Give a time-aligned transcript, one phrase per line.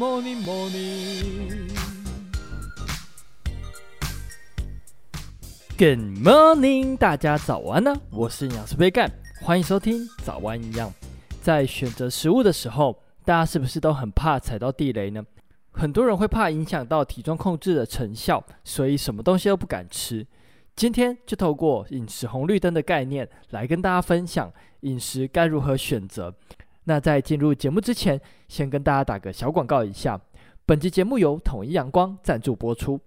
[0.00, 1.68] Morning, morning.
[5.76, 7.94] Good morning，大家早安呢！
[8.08, 9.10] 我是营养师杯盖，
[9.42, 10.90] 欢迎收听早安营养。
[11.42, 15.22] 在选择食物的时候，大家是不是都很怕踩到地雷呢？
[15.70, 20.26] 很多人会怕影响到体重控制的成效，所以什么东西都不敢吃。
[20.74, 26.34] 今天就透过饮食红绿灯的概念来跟大家分享饮食该如何选择。
[26.84, 30.20] 那在进入节目之前，先跟大家打个小广告一下。
[30.66, 33.00] 本集节目由统一阳光赞助播出。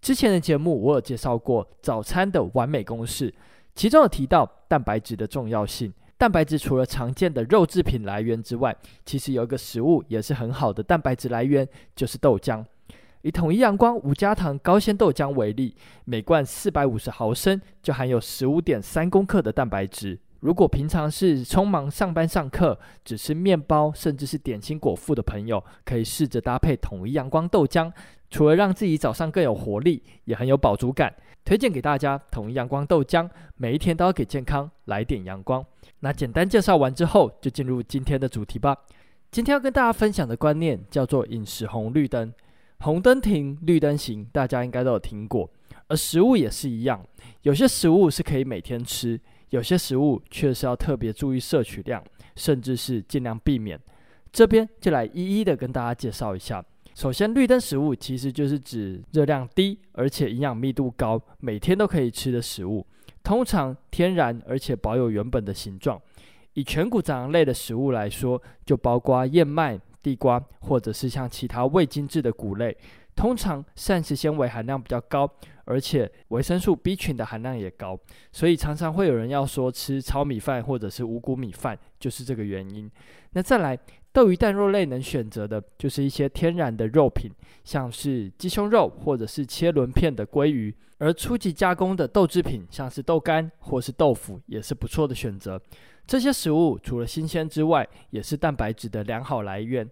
[0.00, 3.34] 之前的节目我有介绍过早餐的完美公式，
[3.74, 5.92] 其中有提到蛋白质的重要性。
[6.16, 8.76] 蛋白质除了常见的肉制品来源之外，
[9.06, 12.64] 其实有一个食物也是很好的蛋白质来源，就是豆浆。
[13.22, 20.18] 以统一阳光无加糖高纤豆浆为例，每罐四百五十毫升就含有十五点三公克的蛋白质。
[20.40, 27.92] 如果平常是匆忙上班上课，只吃面包甚至是点心果腹的朋友，可以试着搭配统一阳光豆浆，
[28.30, 31.14] 除了让自己早上更有活力，也很有饱足感。
[31.44, 35.64] 推荐给大家统一阳光豆浆，每一天都要给健康来点阳光。
[36.00, 38.76] 那简单介绍完之后，就进入今天的主题吧。
[39.30, 42.32] 今天要跟大家分享的观念叫做饮食红绿灯，
[42.80, 45.50] 红灯停，绿灯行，大家应该都有听过。
[45.88, 47.04] 而食物也是一样，
[47.42, 49.20] 有些食物是可以每天吃。
[49.50, 52.02] 有些食物确实要特别注意摄取量，
[52.34, 53.78] 甚至是尽量避免。
[54.32, 56.64] 这边就来一一的跟大家介绍一下。
[56.94, 62.86] 首先，绿灯食物其实就是指热量低而且营养密度高，每天都可以吃的食物。
[63.22, 66.00] 通常天然而且保有原本的形状。
[66.54, 72.76] 以全谷杂粮类的食物来说，就包括燕麦、地瓜，或者是像其他未精制的谷类。
[73.14, 75.30] 通常膳食纤维含量比较高，
[75.64, 77.98] 而且维生素 B 群的含量也高，
[78.32, 82.90] 所以常常会有人要说吃糙米饭或者是五谷米饭，就是这个原因。
[83.32, 83.78] 那再来，
[84.12, 87.30] 豆鱼蛋肉类能选择的就是一些天然的肉品，
[87.62, 95.60] 像是鸡胸肉或者是切轮片的鲑鱼，而初级加工的豆制品，像是豆干或是豆腐，也是不错的选择。
[96.06, 99.88] 这些食物除了新鲜之外，也是蛋白质的良好来源。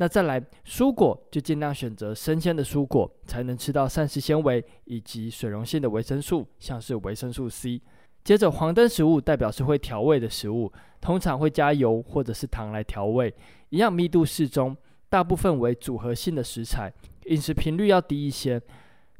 [0.00, 7.82] 那再来，蔬果就尽量选择生鲜的蔬果，才能吃到膳食纤维以及水溶性的维生素，像是维生素 C。
[8.24, 10.72] 接着，黄灯食物代表是会调味的食物，
[11.02, 13.28] 通常会加油或者是糖来调味，
[13.68, 14.74] 营养密度适中，
[15.10, 16.90] 大部分为组合性的食材，
[17.26, 18.58] 饮食频率要低一些。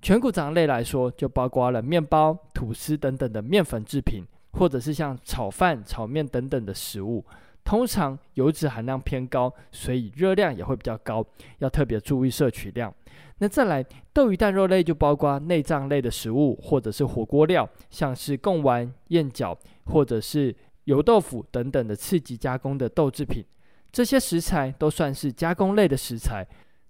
[0.00, 7.22] 全谷杂类来说，就包括了面包、吐司等等的面粉制品，或者是像炒饭、炒面等等的食物。
[7.70, 11.24] 通常油脂含量偏高，所以热量也会比较高，
[11.58, 12.92] 要特别注意摄取量。
[13.38, 13.80] 那再来，
[14.12, 20.52] 豆鱼蛋肉类就包括内脏类的食物，或者是火锅料，像是贡丸、燕饺，或者是
[20.86, 23.44] 油豆腐等等的刺激加工的豆制品。
[23.92, 26.44] 这些食材都算是加工类的食材，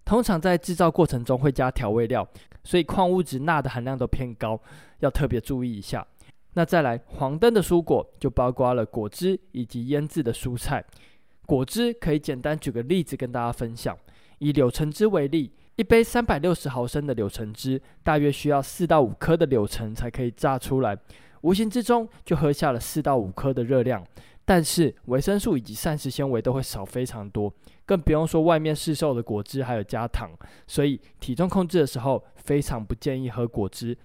[0.06, 2.26] 通常在制造过程中会加调味料，
[2.64, 4.58] 所以矿物质钠的含量都偏高，
[5.00, 6.06] 要特别注意一下。
[6.54, 10.84] 那再来，黄灯的蔬果就包括了果汁以及腌制的蔬菜。
[11.46, 13.96] 果汁可以简单举个例子跟大家分享，
[14.38, 20.96] 以柳橙汁为例，一杯三百六十毫升的柳橙汁，大约需要四到五颗的柳橙才可以榨出来，
[21.42, 24.04] 无形之中就喝下了四到五颗的热量。
[24.44, 27.52] 但是维生素以及膳食纤维都会少非常多，
[27.86, 30.30] 更不用说外面市售的果汁还有加糖，
[30.66, 33.96] 所以体重控制的时候非常不建议喝果汁。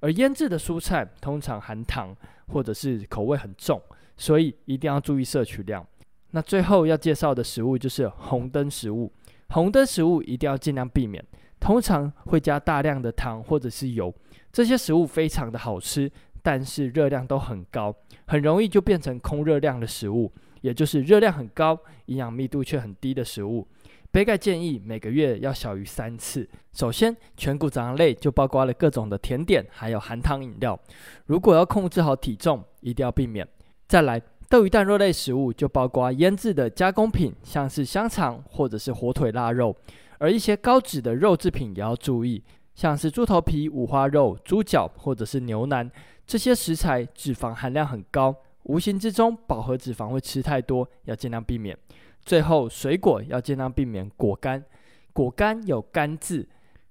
[0.00, 2.14] 而腌制的蔬菜通常含糖，
[2.48, 3.80] 或者是口味很重，
[4.16, 5.86] 所以一定要注意摄取量。
[6.30, 9.12] 那最后要介绍的食物就是红灯食物，
[9.48, 11.24] 红灯食物一定要尽量避免，
[11.58, 14.14] 通常会加大量的糖或者是油。
[14.52, 16.10] 这些食物非常的好吃，
[16.42, 17.94] 但是热量都很高，
[18.26, 23.66] 很容易就变成空热量的食物，也就是热量很高，营养密度却很低的食物。
[24.16, 26.48] 杯盖建议每个月要小于三次。
[26.72, 30.80] 首先，全谷杂粮类就包括了各种的甜点，还有含糖饮料。
[31.26, 33.46] 如果要控制好体重，一定要避免。
[33.86, 34.18] 再来，
[34.48, 39.76] 豆鱼蛋肉类食物就包括腌制的加工品，像是香肠或者是火腿腊肉。
[40.16, 42.42] 而一些高脂的肉制品也要注意，
[42.74, 45.90] 像是猪头皮、五花肉、猪脚或者是牛腩，
[46.26, 51.76] 这些食材脂肪含量很高，无形之中饱和脂肪会吃太多，要尽量避免。
[52.26, 54.62] 最后，水果要尽量避免果干。
[55.12, 56.46] 果干有“干”字，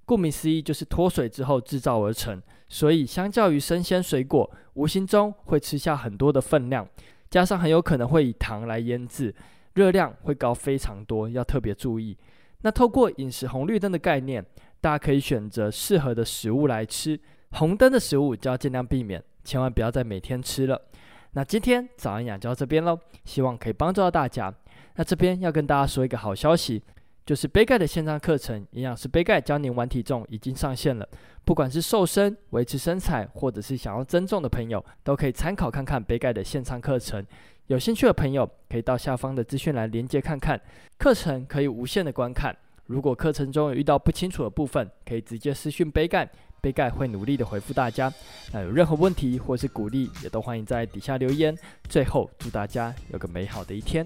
[0.05, 6.87] 顾名思义就是脱水之后制造而成，所以相较于生鲜水果，无形中会吃下很多的分量，
[7.29, 9.35] 加上很有可能会以糖来腌制，
[9.73, 12.17] 热量会高非常多，要特别注意。
[12.61, 14.43] 那透过饮食红绿灯的概念，
[14.79, 17.19] 大家可以选择适合的食物来吃，
[17.51, 20.81] 红灯的食物就要尽量避免，千万不要再每天吃了。
[21.33, 24.51] 那今天早安养就到这边喽，希望可以帮助到大家。
[24.95, 26.81] 那这边要跟大家说一个好消息，
[27.25, 31.07] 就是杯盖的线上课程，营养师杯盖教您玩体重已经上线了。
[31.43, 37.23] 不管是瘦身、维持身材，或者是想要增重的朋友，都可以参考看看杯盖的线上课程。
[37.67, 40.59] 有兴趣的朋友可以到下方的资讯栏连接看看，
[40.97, 42.55] 课程可以无限的观看。
[42.85, 46.29] 如果课程中有遇到不清楚的部分，可以直接私讯杯盖，
[46.61, 48.13] 杯盖会努力的回复大家。
[48.53, 51.57] 那有任何问题或是鼓励，也都欢迎在底下留言。
[51.89, 54.05] 最后，祝大家有个美好的一天。